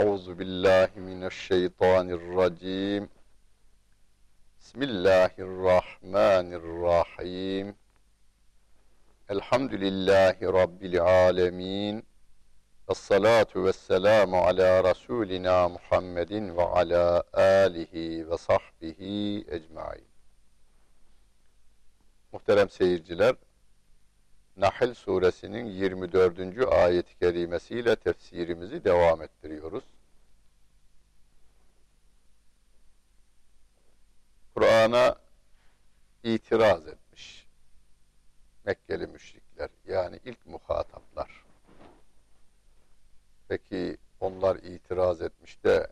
[0.00, 3.09] أعوذ بالله من الشيطان الرجيم
[4.59, 7.75] بسم الله الرحمن الرحيم
[9.31, 12.03] الحمد لله رب العالمين
[12.89, 19.01] الصلاة والسلام على رسولنا محمد وعلى آله وصحبه
[19.47, 20.05] ecmain.
[22.31, 23.35] Muhterem seyirciler,
[24.57, 26.67] Nahl suresinin 24.
[26.71, 29.83] ayet-i kerimesiyle tefsirimizi devam ettiriyoruz.
[34.55, 35.15] Kur'an'a
[36.23, 37.01] itiraz etmiş
[38.65, 41.43] Mekkeli müşrikler yani ilk muhataplar.
[43.47, 45.87] Peki onlar itiraz etmiş de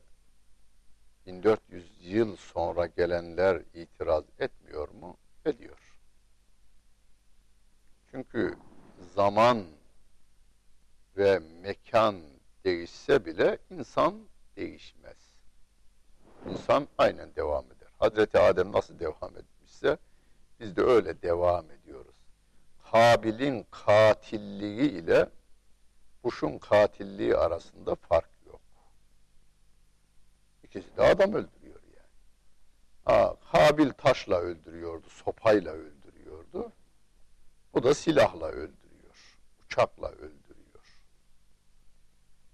[1.26, 5.17] 1400 yıl sonra gelenler itiraz etmiyor mu?
[5.45, 5.88] Ediyor.
[8.12, 8.55] Çünkü
[9.16, 9.66] zaman
[11.18, 12.22] ve mekan
[12.66, 15.18] değişse bile insan değişmez.
[16.49, 17.90] İnsan aynen devam eder.
[17.99, 19.98] Hazreti Adem nasıl devam etmişse
[20.60, 22.16] biz de öyle devam ediyoruz.
[22.82, 25.29] Habil'in katilliği ile
[26.23, 28.62] Kuş'un katilliği arasında fark yok.
[30.63, 32.07] İkisi de adam öldürüyor yani.
[33.05, 35.98] Ha, Habil taşla öldürüyordu, sopayla öldürüyordu.
[37.73, 41.01] Bu da silahla öldürüyor, uçakla öldürüyor.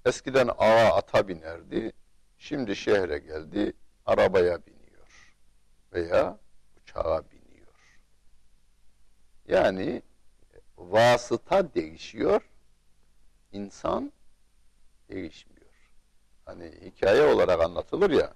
[0.05, 1.91] Eskiden ağa ata binerdi,
[2.37, 3.73] şimdi şehre geldi,
[4.05, 5.35] arabaya biniyor
[5.93, 6.39] veya
[6.81, 7.99] uçağa biniyor.
[9.47, 10.01] Yani
[10.77, 12.49] vasıta değişiyor,
[13.51, 14.13] insan
[15.09, 15.55] değişmiyor.
[16.45, 18.33] Hani hikaye olarak anlatılır ya,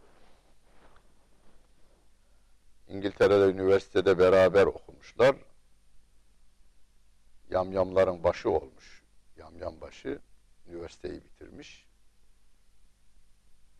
[2.87, 5.35] İngiltere'de üniversitede beraber okumuşlar.
[7.49, 9.03] Yamyamların başı olmuş.
[9.37, 10.19] Yamyam başı
[10.67, 11.85] üniversiteyi bitirmiş.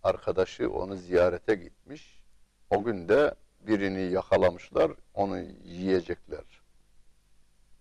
[0.04, 2.24] Arkadaşı onu ziyarete gitmiş.
[2.70, 3.36] O gün de
[3.68, 6.62] birini yakalamışlar, onu yiyecekler.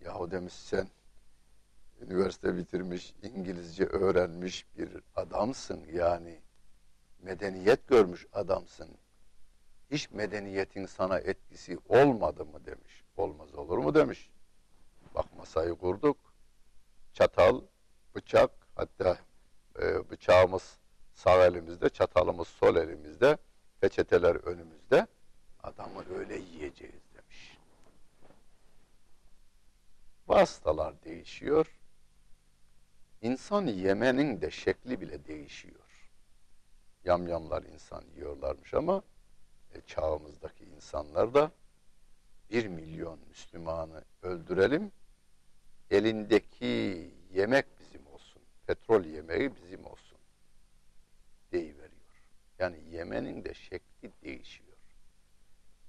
[0.05, 0.89] Yahu demiş sen
[2.01, 6.41] üniversite bitirmiş, İngilizce öğrenmiş bir adamsın yani.
[7.23, 8.89] Medeniyet görmüş adamsın.
[9.91, 13.05] Hiç medeniyetin sana etkisi olmadı mı demiş.
[13.17, 14.31] Olmaz olur mu demiş.
[15.15, 16.17] Bak masayı kurduk.
[17.13, 17.61] Çatal,
[18.15, 19.19] bıçak, hatta
[19.79, 20.79] e, bıçağımız
[21.15, 23.39] sağ elimizde, çatalımız sol elimizde,
[23.81, 25.07] peçeteler önümüzde.
[25.63, 27.59] Adamı öyle yiyeceğiz demiş.
[30.29, 31.81] Vasıtalar değişiyor.
[33.23, 36.11] İnsan yemenin de şekli bile değişiyor.
[37.05, 39.03] Yamyamlar insan yiyorlarmış ama
[39.75, 41.51] e, çağımızdaki insanlar da
[42.51, 44.93] bir milyon Müslümanı öldürelim,
[45.91, 50.19] elindeki yemek bizim olsun, petrol yemeği bizim olsun
[51.53, 51.89] deyiveriyor.
[52.59, 54.69] Yani yemenin de şekli değişiyor.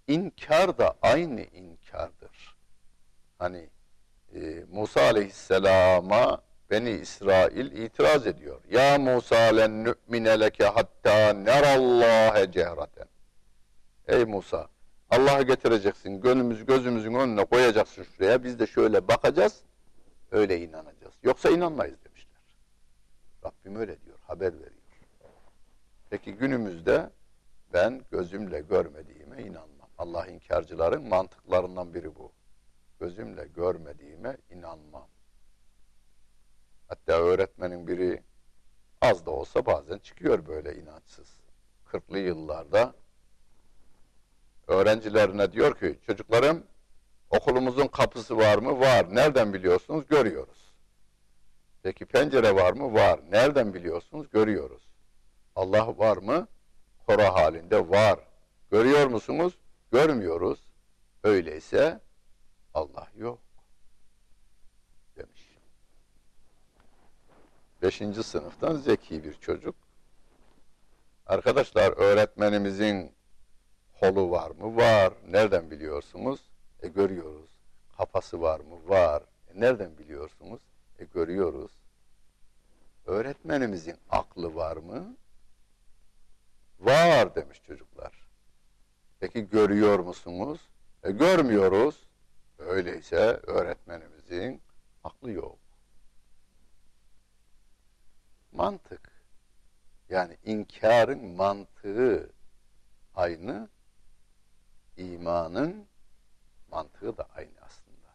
[0.08, 2.56] İnkar da aynı inkardır.
[3.38, 3.70] Hani
[4.36, 8.62] e, Musa aleyhisselama Beni İsrail itiraz ediyor.
[8.70, 13.08] Ya Musa len nü'mine leke hatta nerallâhe cehraten.
[14.08, 14.70] Ey Musa
[15.10, 16.22] Allah'ı getireceksin.
[16.22, 18.44] Gönlümüz gözümüzün önüne koyacaksın şuraya.
[18.44, 19.64] Biz de şöyle bakacağız.
[20.32, 21.14] Öyle inanacağız.
[21.24, 22.42] Yoksa inanmayız demişler.
[23.46, 24.18] Rabbim öyle diyor.
[24.22, 24.72] Haber veriyor.
[26.10, 27.10] Peki günümüzde
[27.74, 29.90] ben gözümle görmediğime inanmam.
[29.98, 32.32] Allah inkarcıların mantıklarından biri bu.
[33.00, 35.08] Gözümle görmediğime inanmam.
[36.88, 38.24] Hatta öğretmenin biri
[39.02, 41.40] az da olsa bazen çıkıyor böyle inançsız.
[41.86, 42.94] Kırklı yıllarda
[44.70, 46.64] öğrencilerine diyor ki çocuklarım
[47.30, 48.80] okulumuzun kapısı var mı?
[48.80, 49.16] Var.
[49.16, 50.08] Nereden biliyorsunuz?
[50.08, 50.74] Görüyoruz.
[51.84, 52.94] Peki pencere var mı?
[52.94, 53.20] Var.
[53.32, 54.30] Nereden biliyorsunuz?
[54.30, 54.84] Görüyoruz.
[55.56, 56.48] Allah var mı?
[57.08, 58.20] Kora halinde var.
[58.72, 59.54] Görüyor musunuz?
[59.92, 60.60] Görmüyoruz.
[61.24, 62.00] Öyleyse
[62.74, 63.40] Allah yok
[65.18, 65.58] demiş.
[67.82, 69.76] Beşinci sınıftan zeki bir çocuk.
[71.26, 73.19] Arkadaşlar öğretmenimizin
[74.00, 74.76] kolu var mı?
[74.76, 75.14] Var.
[75.28, 76.40] Nereden biliyorsunuz?
[76.80, 77.50] E görüyoruz.
[77.98, 78.90] Kafası var mı?
[78.90, 79.24] Var.
[79.48, 80.62] E nereden biliyorsunuz?
[81.00, 81.72] E görüyoruz.
[83.06, 85.18] Öğretmenimizin aklı var mı?
[86.80, 88.28] Var demiş çocuklar.
[89.20, 90.60] Peki görüyor musunuz?
[91.04, 92.08] E görmüyoruz.
[92.58, 94.62] Öyleyse öğretmenimizin
[95.04, 95.58] aklı yok.
[98.52, 99.12] Mantık.
[100.10, 102.30] Yani inkarın mantığı
[103.16, 103.70] aynı,
[105.00, 105.86] imanın
[106.72, 108.10] mantığı da aynı aslında.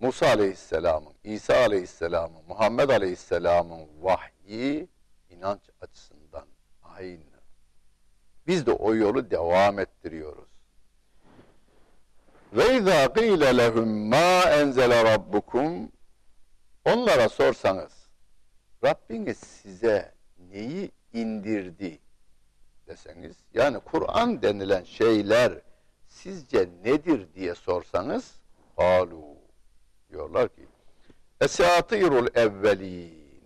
[0.00, 4.88] Musa Aleyhisselam'ın, İsa Aleyhisselam'ın, Muhammed Aleyhisselam'ın vahyi
[5.30, 6.46] inanç açısından
[6.82, 7.34] aynı.
[8.46, 10.48] Biz de o yolu devam ettiriyoruz.
[12.52, 15.92] Ve izâ qîle lehum mâ enzele rabbukum
[16.84, 17.92] Onlara sorsanız
[18.84, 20.14] Rabbiniz size
[20.52, 21.98] neyi indirdi
[22.86, 25.60] deseniz yani Kur'an denilen şeyler
[26.14, 28.34] sizce nedir diye sorsanız
[28.76, 29.36] halu
[30.10, 30.68] diyorlar ki
[31.40, 33.42] esatirul evvelin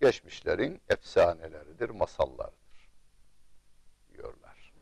[0.00, 2.90] geçmişlerin efsaneleridir, masallarıdır
[4.12, 4.72] diyorlar.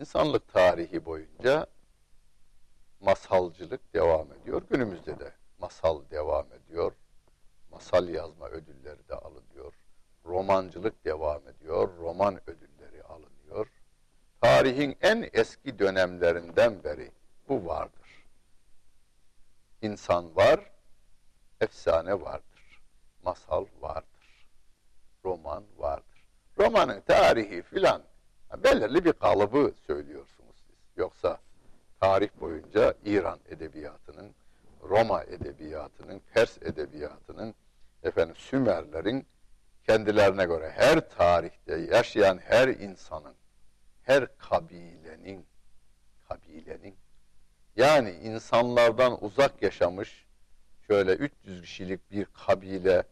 [0.00, 1.66] İnsanlık tarihi boyunca
[3.00, 4.62] masalcılık devam ediyor.
[4.70, 6.92] Günümüzde de masal devam ediyor.
[7.70, 9.74] Masal yazma ödülleri de alınıyor.
[10.24, 11.96] Romancılık devam ediyor.
[11.98, 12.73] Roman ödülleri.
[14.44, 17.10] Tarihin en eski dönemlerinden beri
[17.48, 18.24] bu vardır.
[19.82, 20.70] İnsan var,
[21.60, 22.82] efsane vardır.
[23.22, 24.46] Masal vardır.
[25.24, 26.24] Roman vardır.
[26.58, 28.02] Romanın tarihi filan
[28.64, 30.76] belirli bir kalıbı söylüyorsunuz siz.
[30.96, 31.38] Yoksa
[32.00, 34.34] tarih boyunca İran edebiyatının,
[34.82, 37.54] Roma edebiyatının, Pers edebiyatının,
[38.02, 39.26] efendim Sümerlerin
[39.86, 43.34] kendilerine göre her tarihte yaşayan her insanın,
[44.04, 45.46] her kabilenin,
[46.28, 46.96] kabilenin,
[47.76, 50.26] yani insanlardan uzak yaşamış
[50.86, 53.04] şöyle 300 kişilik bir kabile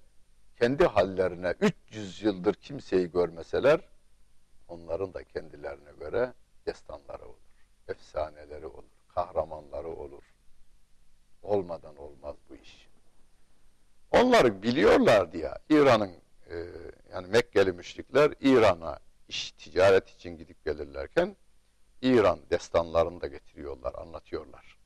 [0.59, 3.81] kendi hallerine 300 yıldır kimseyi görmeseler
[4.69, 6.33] onların da kendilerine göre
[6.67, 7.43] destanları olur
[7.89, 10.23] efsaneleri olur, kahramanları olur.
[11.43, 12.89] Olmadan olmaz bu iş.
[14.11, 16.13] Onları biliyorlar diye İran'ın
[16.51, 16.57] e,
[17.13, 18.99] yani Mekkeli müşrikler İran'a
[19.33, 21.37] iş ticaret için gidip gelirlerken
[22.03, 24.79] İran destanlarını da getiriyorlar, anlatıyorlar.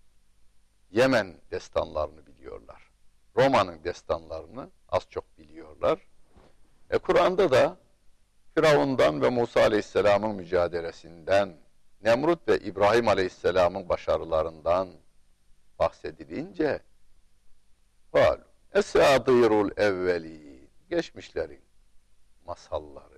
[0.90, 2.90] Yemen destanlarını biliyorlar.
[3.37, 5.98] Roma'nın destanlarını az çok biliyorlar.
[6.90, 7.76] E Kur'an'da da
[8.54, 11.56] Firavundan ve Musa Aleyhisselam'ın mücadelesinden
[12.02, 14.88] Nemrut ve İbrahim Aleyhisselam'ın başarılarından
[15.78, 16.81] bahsedilince
[18.12, 18.40] Kal
[18.72, 21.62] Esadirul evveli geçmişlerin
[22.44, 23.16] masalları.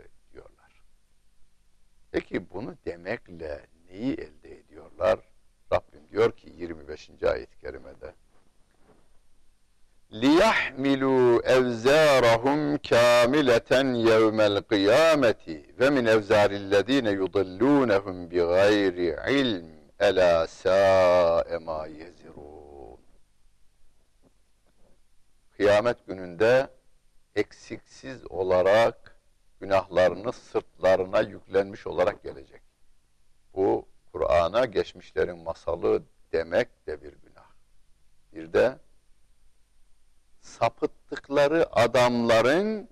[2.12, 5.18] Peki bunu demekle neyi elde ediyorlar?
[5.72, 7.10] Rabbim diyor ki 25.
[7.22, 8.14] ayet-i kerimede
[10.12, 19.66] liyahmilu evzarahum kamileten yevmel kıyameti ve min evzarillezine yudillunhum bi gayri ilm
[19.98, 21.86] ela sa'e ma.
[25.56, 26.68] Kıyamet gününde
[27.36, 29.07] eksiksiz olarak
[29.60, 32.62] günahlarını sırtlarına yüklenmiş olarak gelecek.
[33.54, 36.02] Bu Kur'an'a geçmişlerin masalı
[36.32, 37.50] demek de bir günah.
[38.32, 38.78] Bir de
[40.40, 42.88] sapıttıkları adamların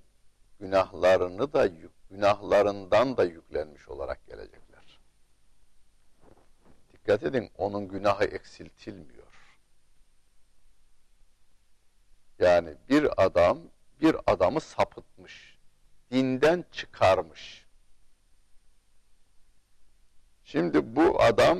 [0.60, 1.68] günahlarını da
[2.10, 5.00] günahlarından da yüklenmiş olarak gelecekler.
[6.92, 9.26] Dikkat edin onun günahı eksiltilmiyor.
[12.38, 13.58] Yani bir adam
[14.00, 15.55] bir adamı sapıtmış,
[16.10, 17.66] dinden çıkarmış.
[20.44, 21.58] Şimdi bu adam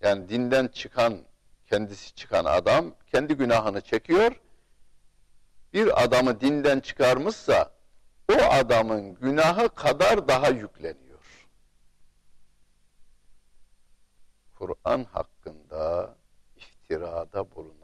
[0.00, 1.18] yani dinden çıkan,
[1.66, 4.32] kendisi çıkan adam kendi günahını çekiyor
[5.72, 7.72] bir adamı dinden çıkarmışsa
[8.30, 11.48] o adamın günahı kadar daha yükleniyor.
[14.54, 16.14] Kur'an hakkında
[16.56, 17.81] iftirada bulunanlar,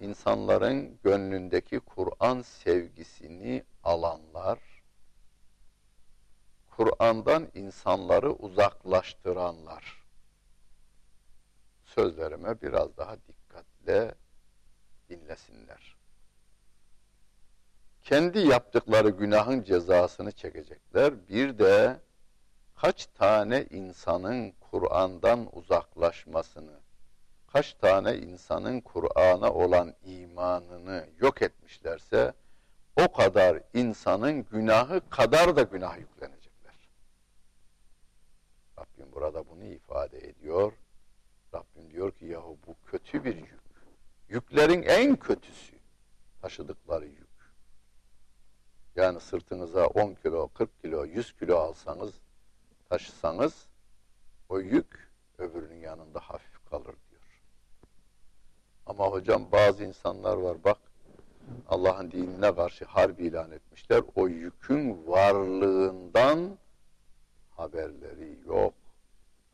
[0.00, 4.58] insanların gönlündeki Kur'an sevgisini alanlar,
[6.70, 10.02] Kur'an'dan insanları uzaklaştıranlar,
[11.84, 14.14] sözlerime biraz daha dikkatle
[15.08, 15.96] dinlesinler
[18.06, 21.28] kendi yaptıkları günahın cezasını çekecekler.
[21.28, 22.00] Bir de
[22.76, 26.80] kaç tane insanın Kur'an'dan uzaklaşmasını,
[27.52, 32.32] kaç tane insanın Kur'an'a olan imanını yok etmişlerse
[32.96, 36.74] o kadar insanın günahı kadar da günah yüklenecekler.
[38.78, 40.72] Rabbim burada bunu ifade ediyor.
[41.54, 43.60] Rabbim diyor ki yahu bu kötü bir yük.
[44.28, 45.76] Yüklerin en kötüsü
[46.42, 47.26] taşıdıkları yük.
[48.96, 52.14] Yani sırtınıza 10 kilo, 40 kilo, 100 kilo alsanız,
[52.88, 53.66] taşısanız
[54.48, 56.94] o yük öbürünün yanında hafif kalır.
[58.86, 60.78] Ama hocam bazı insanlar var bak
[61.68, 64.02] Allah'ın dinine karşı harbi ilan etmişler.
[64.14, 66.58] O yükün varlığından
[67.50, 68.74] haberleri yok.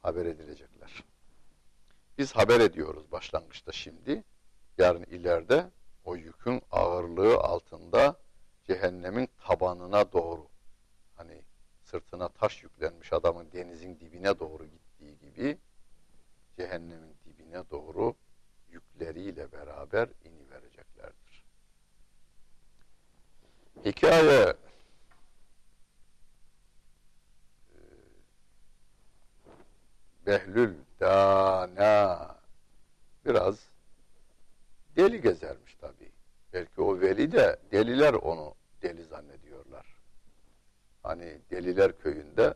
[0.03, 1.05] Haber edilecekler.
[2.19, 4.25] Biz haber ediyoruz başlangıçta şimdi.
[4.79, 5.71] Yarın ileride
[6.05, 8.17] o yükün ağırlığı altında
[8.65, 10.49] cehennemin tabanına doğru
[11.17, 11.43] hani
[11.83, 15.59] sırtına taş yüklenmiş adamın denizin dibine doğru gittiği gibi
[16.57, 18.15] cehennemin dibine doğru
[19.13, 21.45] yükleriyle beraber inivereceklerdir.
[23.85, 24.55] Hikaye
[27.71, 27.79] e,
[30.27, 32.37] Behlül Dana
[33.27, 33.69] biraz
[34.97, 36.13] deli gezermiş tabii.
[36.53, 39.87] Belki o veli de deliler onu deli zannediyorlar.
[41.03, 42.55] Hani deliler köyünde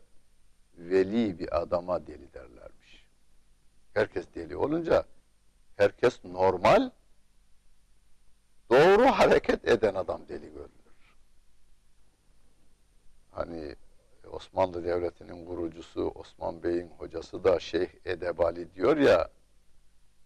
[0.78, 3.06] veli bir adama deli derlermiş.
[3.94, 5.04] Herkes deli olunca
[5.76, 6.90] herkes normal
[8.70, 11.16] doğru hareket eden adam deli görülür.
[13.30, 13.76] Hani
[14.30, 19.30] Osmanlı Devleti'nin kurucusu Osman Bey'in hocası da Şeyh Edebali diyor ya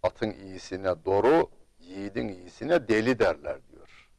[0.02, 4.10] atın iyisine doğru yiğidin iyisine deli derler diyor.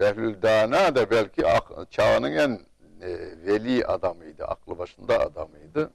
[0.00, 1.42] Behlül Dana da belki
[1.90, 2.50] çağının en
[3.00, 3.08] e,
[3.46, 5.90] veli adamıydı, aklı başında adamıydı.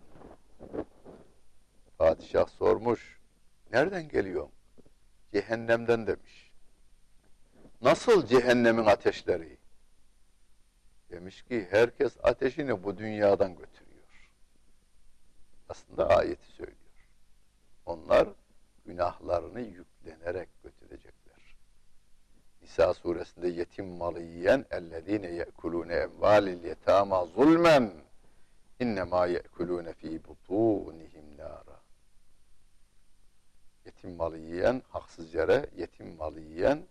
[2.05, 3.19] Padişah sormuş,
[3.71, 4.49] nereden geliyor?
[5.33, 6.51] Cehennemden demiş.
[7.81, 9.57] Nasıl cehennemin ateşleri?
[11.11, 14.29] Demiş ki herkes ateşini bu dünyadan götürüyor.
[15.69, 17.09] Aslında ayeti söylüyor.
[17.85, 18.27] Onlar
[18.85, 21.55] günahlarını yüklenerek götürecekler.
[22.61, 27.91] Nisa suresinde yetim malı yiyen ellezine yekulune emvalil yetama zulmen
[28.79, 31.14] innema yekulune fi butunihim.
[34.05, 36.87] Yetim malı yiyen haksız yere yetim malı yiyen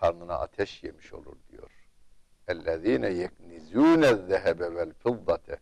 [0.00, 1.70] karnına ateş yemiş olur diyor.
[3.10, 5.58] Yeknizune zehebe vel fiddate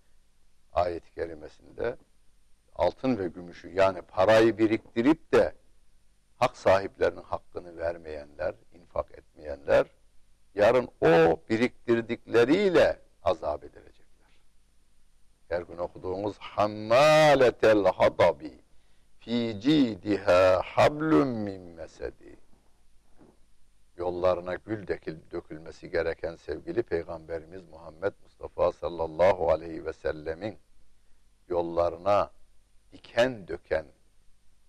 [0.72, 1.96] ayet-i kerimesinde
[2.74, 5.54] altın ve gümüşü yani parayı biriktirip de
[6.36, 9.86] hak sahiplerinin hakkını vermeyenler, infak etmeyenler
[10.54, 14.38] yarın o biriktirdikleriyle azap edilecekler.
[15.48, 18.69] Her gün okuduğumuz hammaletel hadabi
[19.20, 22.36] fi cidiha hablum min mesedi.
[23.96, 24.86] Yollarına gül
[25.30, 30.58] dökülmesi gereken sevgili Peygamberimiz Muhammed Mustafa sallallahu aleyhi ve sellemin
[31.48, 32.30] yollarına
[32.92, 33.86] diken döken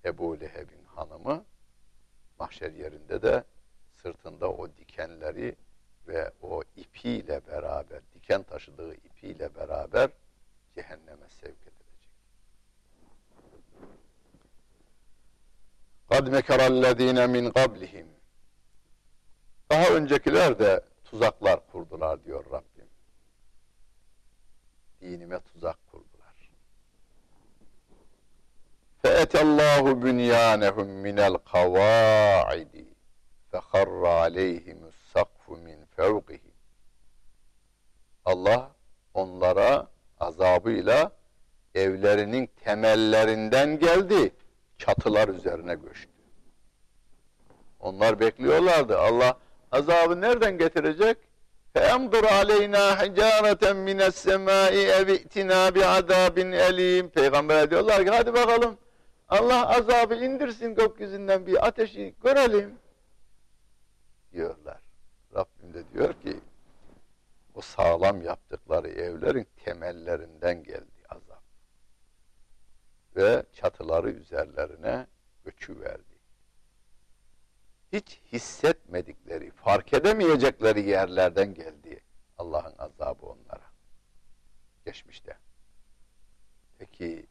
[0.06, 1.46] Ebu Leheb'in hanımı
[2.40, 3.44] mahşer yerinde de
[3.96, 5.56] sırtında o dikenleri
[6.08, 10.10] ve o ipiyle beraber, diken taşıdığı ipiyle beraber
[10.76, 11.71] cehenneme sevk
[16.21, 16.21] edilecek.
[16.21, 18.07] قَدْ مَكَرَ الَّذ۪ينَ مِنْ قَبْلِهِمْ
[19.71, 22.89] Daha öncekiler de tuzaklar kurdular diyor Rabbim.
[25.01, 26.17] Dinime tuzak kurdu.
[29.07, 32.75] فَاَتَ اللّٰهُ بُنْيَانَهُمْ مِنَ الْقَوَاعِدِ
[33.51, 36.55] فَخَرَّ عَلَيْهِمُ السَّقْفُ مِنْ فَوْقِهِمْ
[38.25, 38.71] Allah
[39.15, 39.89] onlara
[40.21, 41.13] azabıyla
[41.75, 44.35] evlerinin temellerinden geldi,
[44.79, 46.10] çatılar üzerine göçtü.
[47.81, 48.99] Onlar bekliyorlardı.
[48.99, 49.37] Allah
[49.73, 51.19] azabı nereden getirecek?
[51.75, 56.37] فَاَمْضُرْ عَلَيْنَا حِجَارَةً مِنَ السَّمَاءِ اَوِئْتِنَا بِعَذَابٍ
[56.69, 58.79] اَلِيمٍ Peygamber diyorlar ki hadi bakalım
[59.29, 62.79] Allah azabı indirsin gökyüzünden bir ateşi görelim
[64.33, 64.81] diyorlar.
[65.35, 66.41] Rabbim de diyor ki
[67.55, 71.43] o sağlam yaptıkları evlerin temellerinden geldi azap.
[73.17, 75.07] Ve çatıları üzerlerine
[75.45, 76.10] göçü verdi.
[77.94, 82.04] Hiç hissetmedikleri, fark edemeyecekleri yerlerden geldi
[82.38, 83.72] Allah'ın azabı onlara.
[84.86, 85.38] Geçmişte.
[86.78, 87.28] Peki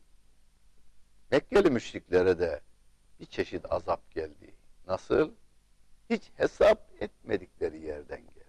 [1.30, 2.60] Mekkeli müşriklere de
[3.20, 4.54] bir çeşit azap geldi.
[4.86, 5.32] Nasıl?
[6.10, 8.44] Hiç hesap etmedikleri yerden geldi.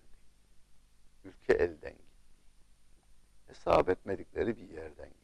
[1.24, 2.06] Ülke elden gitti.
[3.48, 5.22] Hesap etmedikleri bir yerden gitti.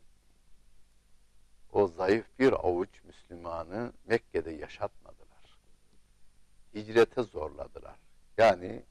[1.71, 5.06] O zayıf bir avuç Müslümanı Mekke'de yaşatmadılar.
[6.77, 7.99] Hicrete zorladılar.
[8.37, 8.83] Yani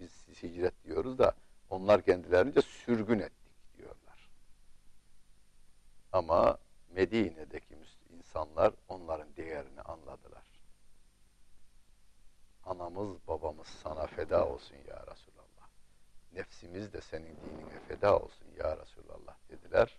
[0.00, 1.34] biz hicret diyoruz da
[1.70, 4.30] onlar kendilerince sürgün ettik diyorlar.
[6.12, 6.58] Ama
[6.90, 7.74] Medine'deki
[8.10, 10.42] insanlar onların değerini anladılar.
[12.64, 15.68] Anamız babamız sana feda olsun ya Resulallah.
[16.32, 19.98] Nefsimiz de senin dinine feda olsun ya Resulallah dediler.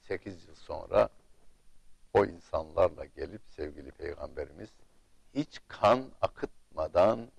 [0.00, 1.08] Sekiz yıl sonra
[2.14, 4.70] o insanlarla gelip sevgili peygamberimiz
[5.34, 7.32] hiç kan akıtmadan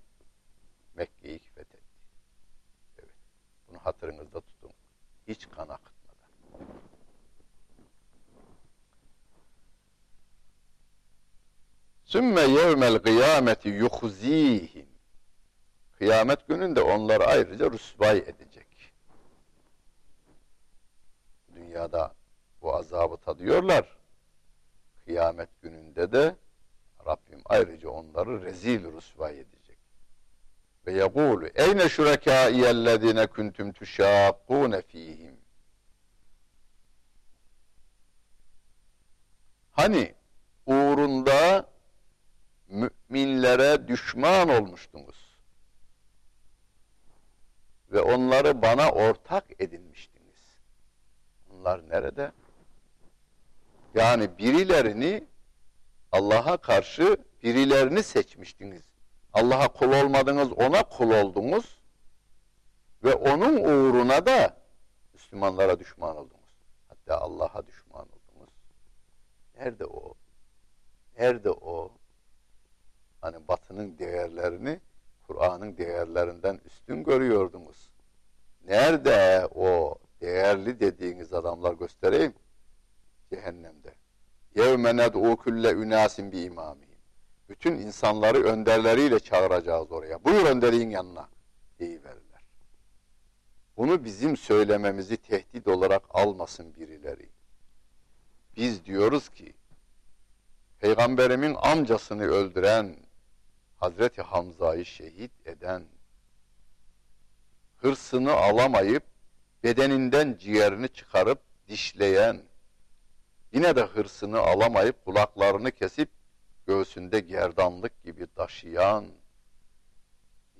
[0.94, 1.78] Mekke'yi fethetti.
[2.98, 3.14] Evet.
[3.68, 4.70] Bunu hatırınızda tutun.
[5.28, 6.28] Hiç kan akıtmadan.
[12.04, 14.88] Sümme yevmel kıyameti yuhzihim.
[15.98, 18.92] kıyamet gününde onları ayrıca rüsvay edecek.
[21.54, 22.14] Dünyada
[22.62, 23.96] bu azabı tadıyorlar.
[25.04, 26.36] Kıyamet gününde de
[27.06, 29.78] Rabbim ayrıca onları rezil rüsvay edecek.
[30.86, 35.36] Ve yekulu eyne şurekâiyellezine kuntum tuşâkkûne fîhim.
[39.72, 40.14] Hani
[40.66, 41.70] uğrunda
[42.68, 45.36] müminlere düşman olmuştunuz.
[47.92, 50.58] Ve onları bana ortak edinmiştiniz.
[51.50, 52.32] Onlar nerede?
[53.94, 55.26] Yani birilerini
[56.14, 58.82] Allah'a karşı birilerini seçmiştiniz.
[59.32, 61.78] Allah'a kul olmadınız, ona kul oldunuz.
[63.04, 64.56] Ve onun uğruna da
[65.12, 66.54] Müslümanlara düşman oldunuz.
[66.88, 68.54] Hatta Allah'a düşman oldunuz.
[69.58, 70.14] Nerede o?
[71.18, 71.92] Nerede o?
[73.20, 74.80] Hani batının değerlerini
[75.26, 77.90] Kur'an'ın değerlerinden üstün görüyordunuz.
[78.64, 82.34] Nerede o değerli dediğiniz adamlar göstereyim?
[83.30, 84.03] Cehennemde.
[84.55, 86.99] يَوْمَ نَدْعُوا كُلَّ اُنَاسٍ بِاِمَامِهِمْ
[87.49, 90.23] Bütün insanları önderleriyle çağıracağız oraya.
[90.23, 91.29] Buyur önderliğin yanına
[91.79, 92.43] deyiverirler.
[93.77, 97.29] Bunu bizim söylememizi tehdit olarak almasın birileri.
[98.57, 99.53] Biz diyoruz ki
[100.79, 102.95] Peygamberimin amcasını öldüren
[103.77, 105.83] Hazreti Hamza'yı şehit eden
[107.77, 109.03] hırsını alamayıp
[109.63, 112.41] bedeninden ciğerini çıkarıp dişleyen
[113.53, 116.09] Yine de hırsını alamayıp kulaklarını kesip
[116.67, 119.05] göğsünde gerdanlık gibi taşıyan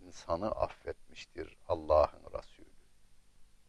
[0.06, 2.66] insanı affetmiştir Allah'ın Resulü.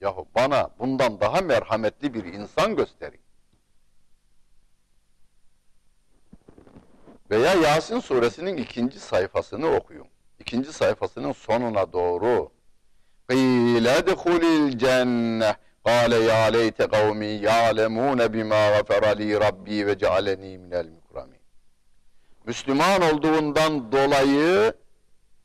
[0.01, 3.21] Yahu bana bundan daha merhametli bir insan gösterin.
[7.31, 10.07] Veya Yasin suresinin ikinci sayfasını okuyun.
[10.39, 12.53] İkinci sayfasının sonuna doğru.
[13.29, 20.88] قِيلَ دَخُلِ الْجَنَّةِ Kâle ya leyte kavmi yâlemûne bimâ gafere li rabbi ve cealeni minel
[20.90, 21.40] mukramin.
[22.46, 24.74] Müslüman olduğundan dolayı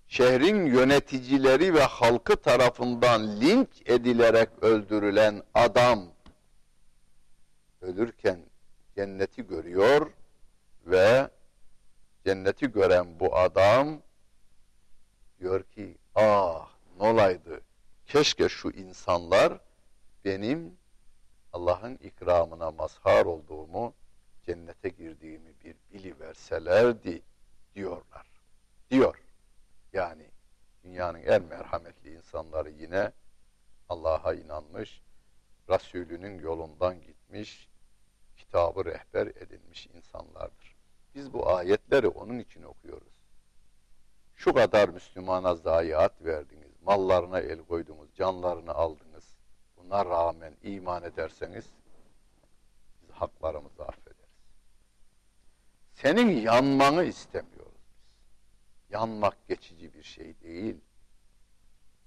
[0.08, 6.04] şehrin yöneticileri ve halkı tarafından linç edilerek öldürülen adam
[7.80, 8.40] ölürken
[8.96, 10.10] cenneti görüyor
[10.86, 11.30] ve
[12.24, 14.02] cenneti gören bu adam
[15.40, 17.60] diyor ki ah nolaydı
[18.06, 19.69] keşke şu insanlar
[20.24, 20.78] benim
[21.52, 23.94] Allah'ın ikramına mazhar olduğumu,
[24.46, 27.22] cennete girdiğimi bir biliverselerdi
[27.74, 28.26] diyorlar.
[28.90, 29.22] Diyor.
[29.92, 30.30] Yani
[30.84, 33.12] dünyanın en merhametli insanları yine
[33.88, 35.02] Allah'a inanmış,
[35.68, 37.68] Resulünün yolundan gitmiş,
[38.36, 40.76] kitabı rehber edinmiş insanlardır.
[41.14, 43.12] Biz bu ayetleri onun için okuyoruz.
[44.36, 49.09] Şu kadar Müslümana zayiat verdiniz, mallarına el koydunuz, canlarını aldınız
[49.89, 51.65] buna rağmen iman ederseniz
[53.01, 54.15] biz haklarımızı affederiz.
[55.93, 58.93] Senin yanmanı istemiyoruz biz.
[58.93, 60.75] Yanmak geçici bir şey değil.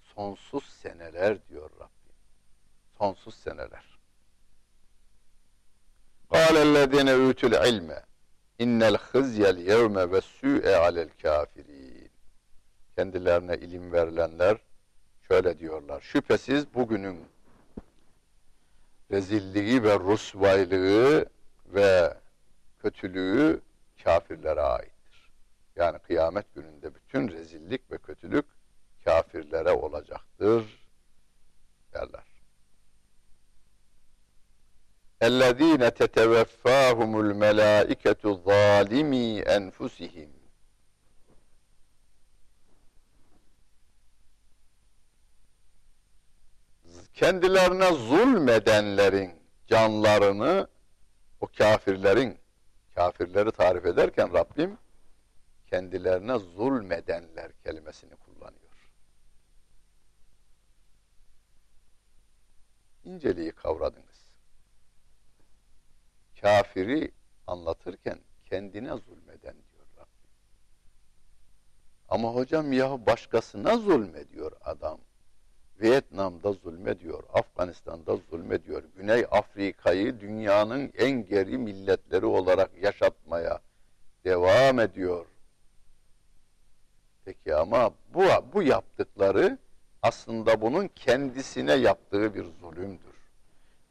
[0.03, 2.17] Sonsuz seneler diyor Rabbim.
[2.99, 3.99] Sonsuz seneler.
[6.35, 7.91] قال الذين أوتوا العلم
[8.61, 12.09] إن الخزي اليوم والسوء على الكافرين
[12.97, 14.57] Kendilerine ilim verilenler
[15.29, 16.01] şöyle diyorlar.
[16.01, 17.25] Şüphesiz bugünün
[19.11, 21.27] rezilliği ve rusvaylığı
[21.67, 22.15] ve
[22.83, 23.61] kötülüğü
[24.05, 25.31] kafirlere aittir.
[25.77, 28.45] Yani kıyamet gününde bütün rezillik ve kötülük
[29.05, 30.85] kafirlere olacaktır
[31.95, 32.25] derler.
[35.21, 40.29] اَلَّذ۪ينَ تَتَوَفَّاهُمُ الْمَلَائِكَةُ ظَالِم۪ي اَنْفُسِهِمْ
[47.14, 49.32] kendilerine zulmedenlerin
[49.68, 50.68] canlarını
[51.42, 52.38] o kafirlerin
[52.96, 54.78] kafirleri tarif ederken Rabbim
[55.68, 58.90] kendilerine zulmedenler kelimesini kullanıyor.
[63.04, 64.24] İnceliği kavradınız.
[66.42, 67.12] Kafiri
[67.48, 70.32] anlatırken kendine zulmeden diyor Rabbim.
[72.10, 75.00] Ama hocam ya başkasına zulmediyor adam.
[75.84, 83.60] Vietnam'da zulmediyor, Afganistan'da zulmediyor, Güney Afrika'yı dünyanın en geri milletleri olarak yaşatmaya
[84.26, 85.26] devam ediyor.
[87.26, 89.58] Peki ama bu, bu yaptıkları
[90.02, 93.14] aslında bunun kendisine yaptığı bir zulümdür.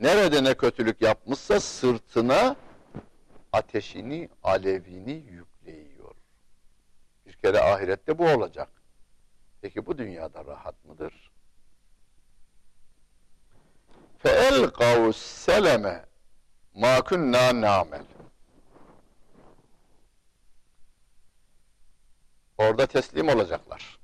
[0.00, 2.56] Nerede ne kötülük yapmışsa sırtına
[3.52, 6.14] ateşini, alevini yükleyiyor.
[7.26, 8.68] Bir kere ahirette bu olacak.
[9.60, 11.31] Peki bu dünyada rahat mıdır?
[14.23, 15.85] فَاَلْقَوْ السَّلَمَ
[16.75, 18.05] مَا كُنَّا نَعْمَلُ
[22.57, 23.99] Orada teslim olacaklar.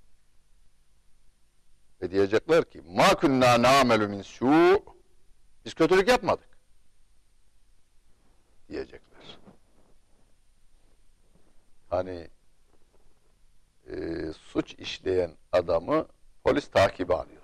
[2.02, 4.84] Ve diyecekler ki ma kunna na'melu min su
[5.66, 6.50] biz kötülük yapmadık.
[8.70, 9.38] Diyecekler.
[11.90, 12.30] Hani
[13.88, 13.96] e,
[14.34, 16.08] suç işleyen adamı
[16.44, 17.37] polis takibi alıyor.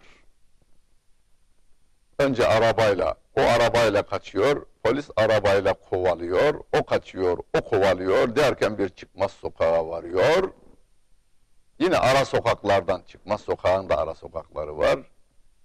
[2.19, 9.33] Önce arabayla, o arabayla kaçıyor, polis arabayla kovalıyor, o kaçıyor, o kovalıyor derken bir çıkmaz
[9.33, 10.53] sokağa varıyor.
[11.79, 14.99] Yine ara sokaklardan çıkmaz sokağın da ara sokakları var.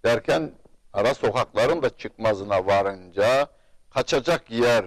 [0.06, 0.52] Derken
[0.94, 3.48] ara sokakların da çıkmazına varınca
[3.90, 4.86] kaçacak yer,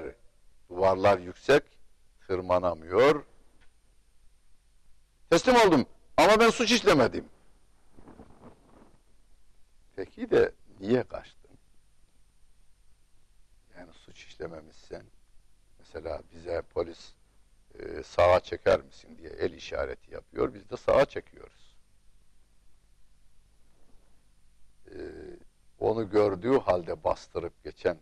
[0.71, 1.63] duvarlar yüksek,
[2.27, 3.25] tırmanamıyor.
[5.31, 7.25] Teslim oldum ama ben suç işlemedim.
[9.97, 11.42] Peki de niye kaçtın?
[14.23, 15.03] Suç işlememişsen,
[15.79, 17.13] mesela bize polis
[17.79, 20.55] e, sağa çeker misin diye el işareti yapıyor.
[20.55, 21.77] Biz de sağa çekiyoruz.
[24.87, 24.97] E,
[25.81, 27.99] onu gördüğü halde bastırıp geçen,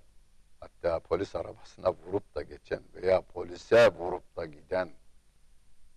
[0.60, 4.90] hatta polis arabasına vurup da geçen veya polise vurup da giden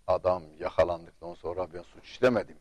[0.06, 2.56] adam yakalandıktan sonra ben suç işlemedim.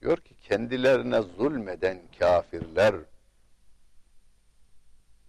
[0.00, 2.94] Diyor ki kendilerine zulmeden kafirler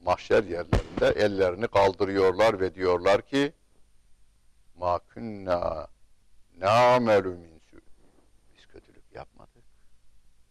[0.05, 3.53] mahşer yerlerinde ellerini kaldırıyorlar ve diyorlar ki
[4.75, 5.87] ma kunna
[6.57, 7.53] na'melu min.
[8.57, 9.63] Biz kötülük yapmadık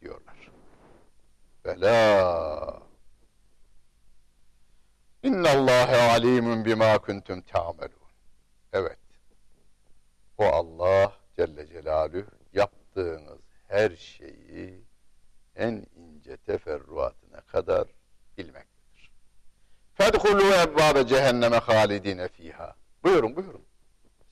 [0.00, 0.50] diyorlar.
[1.64, 2.82] Bela
[5.22, 7.92] İnna Allahe alimun bima kuntum ta'melun.
[8.72, 8.98] Evet.
[10.38, 14.84] O Allah Celle Celaluhu yaptığınız her şeyi
[15.56, 17.88] en ince teferruatına kadar
[18.38, 18.71] bilmektedir.
[20.02, 22.76] Fedhulu ebbabe cehenneme halidine fiha.
[23.04, 23.64] Buyurun buyurun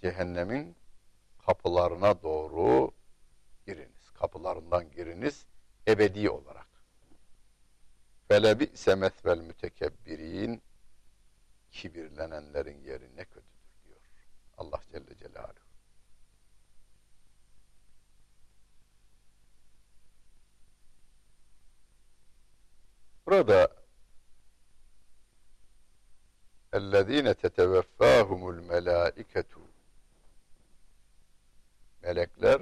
[0.03, 0.77] cehennemin
[1.47, 2.91] kapılarına doğru
[3.67, 4.11] giriniz.
[4.15, 5.47] Kapılarından giriniz
[5.89, 6.67] ebedi olarak.
[8.29, 10.63] Felebi semethvel mütekebbirin
[11.71, 14.01] kibirlenenlerin yeri ne kötüdür diyor.
[14.59, 15.55] Allah Celle Celaluhu.
[23.27, 23.80] Burada
[26.74, 29.52] اَلَّذ۪ينَ تَتَوَفَّاهُمُ الْمَلَائِكَةُ
[32.04, 32.62] melekler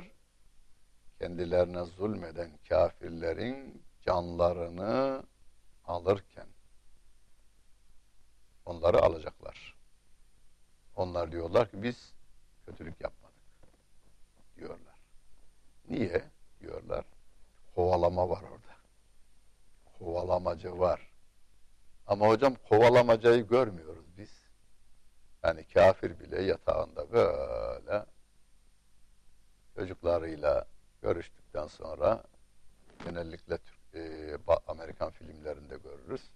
[1.20, 5.24] kendilerine zulmeden kafirlerin canlarını
[5.86, 6.48] alırken
[8.66, 9.76] onları alacaklar.
[10.96, 12.14] Onlar diyorlar ki biz
[12.66, 13.38] kötülük yapmadık
[14.56, 14.96] diyorlar.
[15.90, 16.24] Niye
[16.60, 17.06] diyorlar?
[17.76, 18.74] Kovalama var orada.
[19.98, 21.07] Kovalamacı var.
[22.09, 24.43] Ama hocam kovalamacayı görmüyoruz biz.
[25.45, 28.05] Yani kafir bile yatağında böyle
[29.77, 30.65] çocuklarıyla
[31.03, 32.23] görüştükten sonra
[33.05, 36.31] genellikle Türk, e, Amerikan filmlerinde görürüz.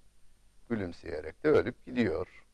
[0.69, 2.45] Gülümseyerek de ölüp gidiyor.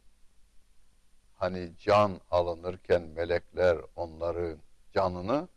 [1.37, 4.59] Hani can alınırken melekler onların
[4.93, 5.49] canını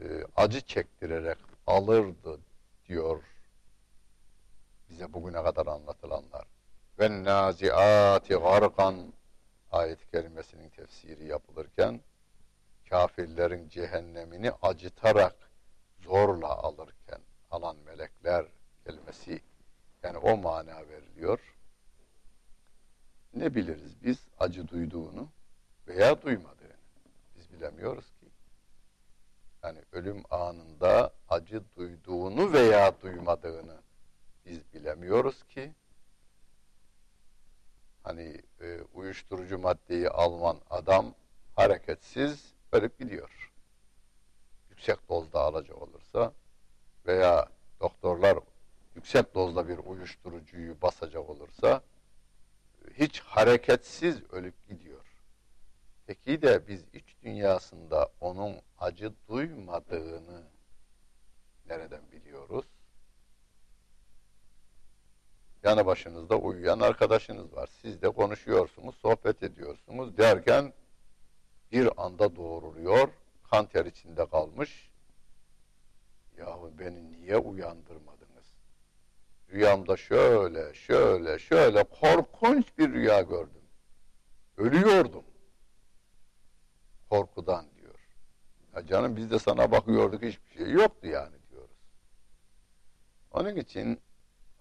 [0.00, 0.04] e,
[0.36, 2.40] acı çektirerek alırdı
[2.88, 3.22] diyor
[4.90, 6.53] bize bugüne kadar anlatılanlar.
[6.98, 9.12] Ve naziati garkan
[9.72, 12.00] ayet-i kerimesinin tefsiri yapılırken
[12.88, 15.36] kafirlerin cehennemini acıtarak
[16.00, 18.46] zorla alırken alan melekler
[18.84, 19.40] kelimesi
[20.02, 21.40] yani o mana veriliyor.
[23.34, 25.28] Ne biliriz biz acı duyduğunu
[25.88, 26.76] veya duymadığını.
[27.36, 28.26] Biz bilemiyoruz ki.
[29.62, 33.76] Yani ölüm anında acı duyduğunu veya duymadığını
[34.46, 35.72] biz bilemiyoruz ki.
[38.04, 41.14] Hani e, uyuşturucu maddeyi alman adam
[41.56, 43.52] hareketsiz ölüp gidiyor.
[44.70, 46.32] Yüksek dozda alacak olursa
[47.06, 47.48] veya
[47.80, 48.38] doktorlar
[48.94, 51.82] yüksek dozda bir uyuşturucuyu basacak olursa
[52.98, 55.04] hiç hareketsiz ölüp gidiyor.
[56.06, 60.42] Peki de biz iç dünyasında onun acı duymadığını
[61.66, 62.64] nereden biliyoruz?
[65.64, 67.70] Yanı başınızda uyuyan arkadaşınız var.
[67.82, 70.72] Siz de konuşuyorsunuz, sohbet ediyorsunuz derken
[71.72, 73.08] bir anda doğruluyor,
[73.50, 74.90] kan ter içinde kalmış.
[76.38, 78.44] Yahu beni niye uyandırmadınız?
[79.52, 83.64] Rüyamda şöyle, şöyle, şöyle korkunç bir rüya gördüm.
[84.56, 85.24] Ölüyordum.
[87.10, 87.98] Korkudan diyor.
[88.74, 91.76] Ya canım biz de sana bakıyorduk hiçbir şey yoktu yani diyoruz.
[93.30, 94.00] Onun için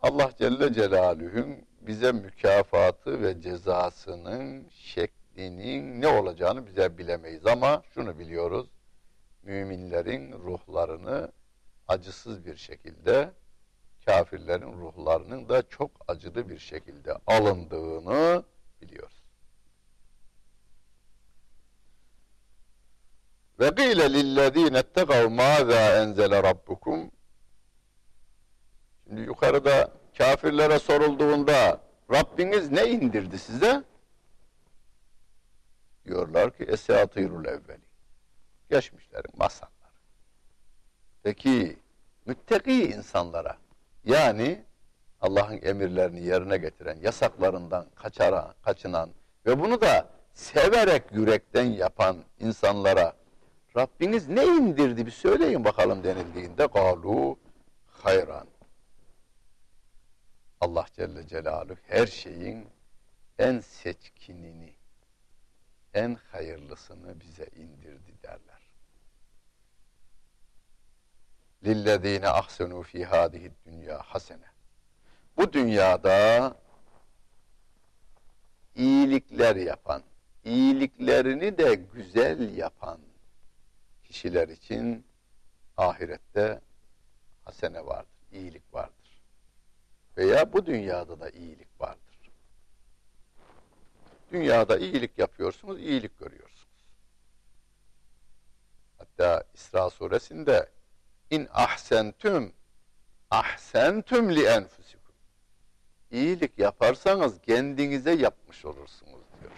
[0.04, 8.68] Allah Celle Celaluhu'nun bize mükafatı ve cezasının şeklinin ne olacağını bize bilemeyiz ama şunu biliyoruz.
[9.44, 11.32] Müminlerin ruhlarını
[11.88, 13.32] acısız bir şekilde
[14.06, 18.44] kafirlerin ruhlarının da çok acılı bir şekilde alındığını
[18.82, 19.24] biliyoruz.
[23.60, 27.12] Ve gîle lillezîne ettegav mâzâ enzele rabbukum
[29.22, 33.84] yukarıda kafirlere sorulduğunda Rabbiniz ne indirdi size?
[36.06, 37.84] Diyorlar ki esatirul evveli.
[38.70, 39.74] Geçmişlerin masalları.
[41.24, 41.78] Peki
[42.26, 43.58] müttaki insanlara
[44.06, 44.64] yani
[45.22, 49.10] Allah'ın emirlerini yerine getiren, yasaklarından kaçaran, kaçınan
[49.46, 53.14] ve bunu da severek yürekten yapan insanlara
[53.78, 57.38] Rabbiniz ne indirdi bir söyleyin bakalım denildiğinde galu
[57.92, 58.48] hayran.
[60.64, 62.70] Allah Celle Celaluhu her şeyin
[63.40, 64.74] en seçkinini,
[65.94, 68.64] en hayırlısını bize indirdi derler.
[71.66, 74.46] lillezine ahsenu fi hadihi dünya hasene.
[75.38, 76.58] Bu dünyada
[78.76, 80.04] iyilikler yapan,
[80.44, 83.00] iyiliklerini de güzel yapan
[84.04, 85.06] kişiler için
[85.78, 86.62] ahirette
[87.46, 88.93] hasene vardır, iyilik vardır.
[90.18, 92.32] Veya bu dünyada da iyilik vardır.
[94.32, 96.64] Dünyada iyilik yapıyorsunuz, iyilik görüyorsunuz.
[98.98, 100.70] Hatta İsra suresinde
[101.30, 102.54] İn ahsentüm
[103.32, 105.16] ahsentüm li enfusikum.
[106.12, 109.52] İyilik yaparsanız kendinize yapmış olursunuz diyor.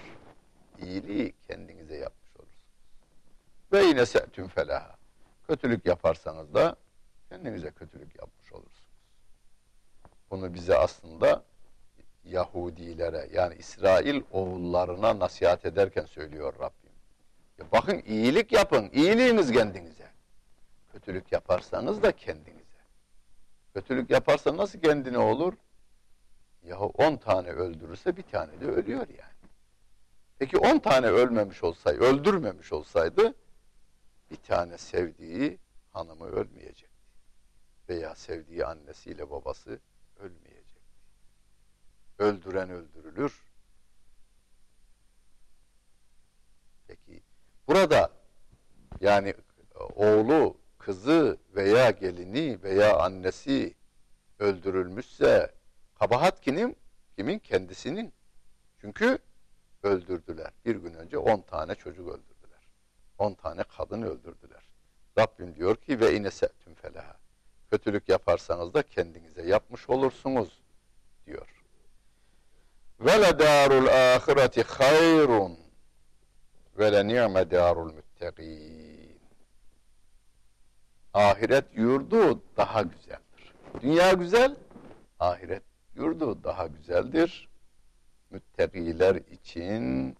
[0.80, 2.66] İyiliği kendinize yapmış olursunuz.
[3.72, 4.96] Ve yine se'tüm felaha.
[5.48, 6.76] Kötülük yaparsanız da
[7.30, 8.85] kendinize kötülük yapmış olursunuz.
[10.32, 11.44] Bunu bize aslında
[12.24, 16.92] Yahudilere yani İsrail oğullarına nasihat ederken söylüyor Rabbim.
[17.58, 20.12] Ya bakın iyilik yapın, iyiliğiniz kendinize.
[20.92, 22.66] Kötülük yaparsanız da kendinize.
[23.74, 25.54] Kötülük yaparsa nasıl kendine olur?
[26.64, 29.50] Yahu on tane öldürürse bir tane de ölüyor yani.
[30.40, 33.36] Peki on tane ölmemiş olsaydı, öldürmemiş olsaydı
[34.32, 35.60] bir tane sevdiği
[35.92, 36.96] hanımı ölmeyecekti.
[37.90, 39.80] Veya sevdiği annesiyle babası.
[42.20, 43.44] Öldüren öldürülür.
[46.88, 47.24] Peki
[47.68, 48.12] burada
[49.02, 49.34] yani
[49.96, 53.76] oğlu kızı veya gelini veya annesi
[54.40, 55.56] öldürülmüşse
[55.96, 56.78] kabahat kimin?
[57.16, 57.40] Kimin?
[57.40, 58.14] Kendisinin.
[58.82, 59.20] Çünkü
[59.84, 60.52] öldürdüler.
[60.66, 62.68] Bir gün önce on tane çocuk öldürdüler.
[63.18, 64.64] On tane kadın öldürdüler.
[65.18, 67.18] Rabbim diyor ki ve inesettüm felaha.
[67.70, 70.62] Kötülük yaparsanız da kendinize yapmış olursunuz
[71.26, 71.55] diyor.
[73.00, 75.58] Ve le darul ahireti hayrun
[76.78, 79.20] ve le ni'me darul müttegîn
[81.16, 83.54] ahiret yurdu daha güzeldir.
[83.82, 84.56] Dünya güzel,
[85.20, 85.64] ahiret
[85.96, 87.50] yurdu daha güzeldir.
[88.30, 90.16] Müttakiler için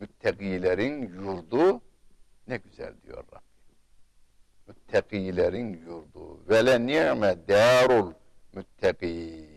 [0.00, 1.80] müttakilerin yurdu
[2.48, 3.76] ne güzel diyor Rabbim.
[4.66, 6.48] Müttakilerin yurdu.
[6.48, 8.12] Ve le ni'me darul
[8.52, 9.51] müttakîn.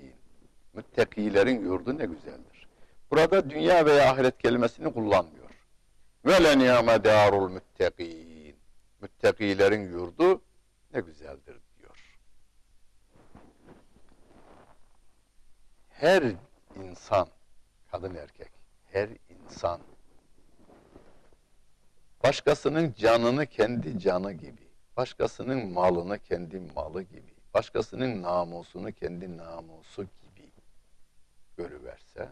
[0.75, 2.67] Müttakilerin yurdu ne güzeldir.
[3.11, 5.49] Burada dünya veya ahiret kelimesini kullanmıyor.
[6.25, 8.55] Ve le darul müttakîn.
[9.01, 10.41] Müttakilerin yurdu
[10.93, 12.17] ne güzeldir diyor.
[15.89, 16.23] Her
[16.83, 17.27] insan,
[17.91, 18.51] kadın erkek,
[18.91, 19.81] her insan
[22.23, 30.24] başkasının canını kendi canı gibi, başkasının malını kendi malı gibi, başkasının namusunu kendi namusu gibi
[31.57, 32.29] görüverse,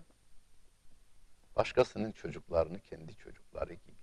[1.55, 3.97] başkasının çocuklarını kendi çocukları gibi,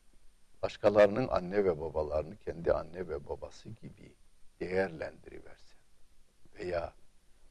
[0.63, 4.15] başkalarının anne ve babalarını kendi anne ve babası gibi
[4.61, 5.77] değerlendiriverse
[6.59, 6.93] veya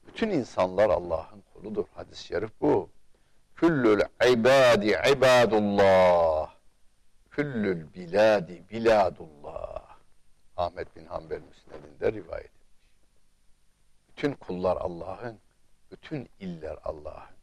[0.08, 1.86] bütün insanlar Allah'ın kuludur.
[1.94, 2.90] Hadis-i şerif bu.
[3.56, 4.02] Küllül
[4.32, 6.56] ibadi ibadullah.
[7.32, 9.98] Küllül biladi biladullah.
[10.58, 12.70] Ahmet bin Hanbel Müsned'inde rivayet etmiş.
[14.10, 15.40] Bütün kullar Allah'ın,
[15.92, 17.39] bütün iller Allah'ın.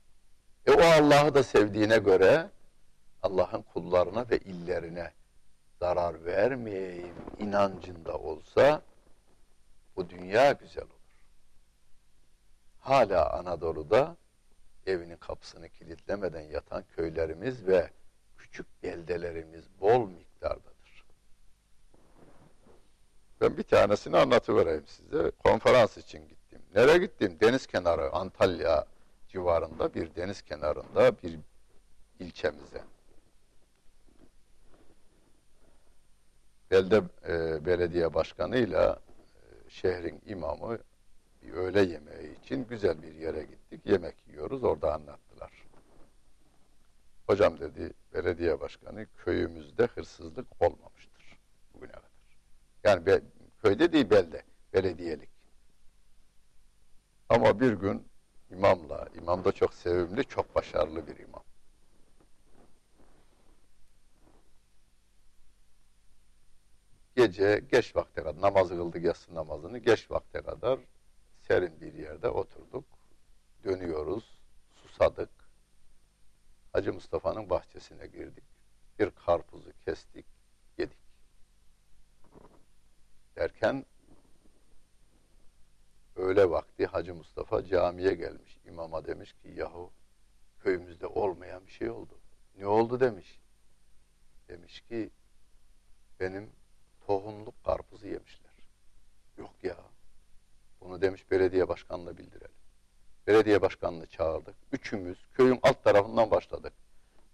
[0.66, 2.50] E o Allah'ı da sevdiğine göre
[3.22, 5.12] Allah'ın kullarına ve illerine
[5.80, 8.82] zarar vermeyeyim inancında olsa
[9.96, 10.92] bu dünya güzel olur.
[12.80, 14.16] Hala Anadolu'da
[14.86, 17.90] evinin kapısını kilitlemeden yatan köylerimiz ve
[18.38, 21.04] küçük beldelerimiz bol miktardadır.
[23.40, 25.30] Ben bir tanesini anlatıvereyim size.
[25.30, 26.62] Konferans için gittim.
[26.74, 27.38] Nereye gittim?
[27.40, 28.86] Deniz kenarı, Antalya
[29.36, 31.38] civarında bir deniz kenarında bir
[32.20, 32.84] ilçemize.
[36.70, 39.00] Belde e, belediye başkanıyla
[39.36, 40.78] e, şehrin imamı
[41.42, 43.86] bir öğle yemeği için güzel bir yere gittik.
[43.86, 44.64] Yemek yiyoruz.
[44.64, 45.52] Orada anlattılar.
[47.26, 51.38] Hocam dedi belediye başkanı köyümüzde hırsızlık olmamıştır
[51.74, 52.10] bugüne kadar.
[52.84, 53.20] Yani be,
[53.62, 55.30] köyde değil belde, belediyelik.
[57.28, 58.08] Ama bir gün
[58.56, 61.44] imamla, imam da çok sevimli, çok başarılı bir imam.
[67.16, 70.78] Gece geç vakte kadar namazı kıldık yatsı namazını geç vakte kadar
[71.42, 72.84] serin bir yerde oturduk.
[73.64, 74.38] Dönüyoruz,
[74.74, 75.30] susadık.
[76.72, 78.44] Hacı Mustafa'nın bahçesine girdik.
[78.98, 80.26] Bir karpuzu kestik,
[80.78, 80.98] yedik.
[83.36, 83.84] Derken
[86.16, 88.58] öğle vakti Hacı Mustafa camiye gelmiş.
[88.64, 89.92] İmama demiş ki yahu
[90.60, 92.18] köyümüzde olmayan bir şey oldu.
[92.58, 93.40] Ne oldu demiş.
[94.48, 95.10] Demiş ki
[96.20, 96.50] benim
[97.06, 98.52] tohumluk karpuzu yemişler.
[99.38, 99.76] Yok ya.
[100.80, 102.56] Bunu demiş belediye başkanına bildirelim.
[103.26, 104.54] Belediye başkanını çağırdık.
[104.72, 106.72] Üçümüz köyün alt tarafından başladık.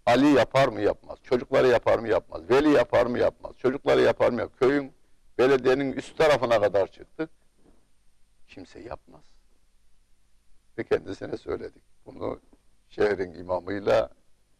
[0.05, 1.19] Ali yapar mı yapmaz.
[1.23, 2.49] Çocukları yapar mı yapmaz.
[2.49, 3.51] Veli yapar mı yapmaz.
[3.57, 4.59] Çocukları yapar mı yapmaz.
[4.59, 4.93] Köyün
[5.37, 7.29] belediyenin üst tarafına kadar çıktık.
[8.53, 9.23] Kimse yapmaz.
[10.77, 11.83] Ve kendisine söyledik.
[12.05, 12.41] Bunu
[12.89, 14.09] şehrin imamıyla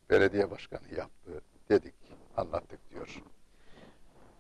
[0.10, 1.94] belediye başkanı yaptı dedik,
[2.38, 3.22] anlattık diyor.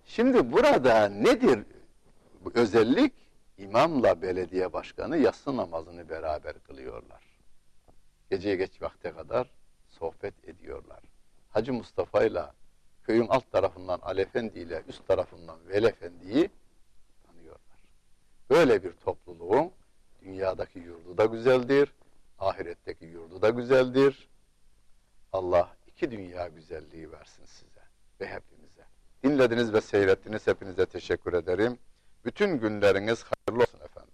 [0.05, 1.65] Şimdi burada nedir
[2.45, 3.13] bu özellik?
[3.57, 7.23] İmamla belediye başkanı yatsı namazını beraber kılıyorlar.
[8.29, 9.49] Geceye geç vakte kadar
[9.89, 10.99] sohbet ediyorlar.
[11.49, 12.43] Hacı Mustafa ile
[13.03, 16.62] köyün alt tarafından Ali Efendi ile üst tarafından Veli Efendi'yi tanıyorlar.
[18.53, 19.71] Böyle bir topluluğun
[20.21, 21.93] dünyadaki yurdu da güzeldir,
[22.39, 24.29] ahiretteki yurdu da güzeldir.
[25.31, 27.81] Allah iki dünya güzelliği versin size
[28.21, 28.83] ve hepimize.
[29.23, 30.47] Dinlediniz ve seyrettiniz.
[30.47, 31.77] Hepinize teşekkür ederim.
[32.25, 34.12] Bütün günleriniz hayırlı olsun efendim.